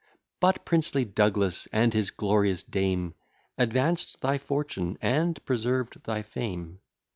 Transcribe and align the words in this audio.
But 0.39 0.65
princely 0.65 1.05
Douglas, 1.05 1.67
and 1.71 1.93
his 1.93 2.09
glorious 2.09 2.63
dame, 2.63 3.13
Advanced 3.59 4.19
thy 4.19 4.39
fortune, 4.39 4.97
and 4.99 5.39
preserved 5.45 6.03
thy 6.05 6.23
fame. 6.23 6.79